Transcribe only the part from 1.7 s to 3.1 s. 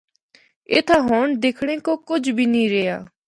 کو کجھ بھی نیں رہیا۔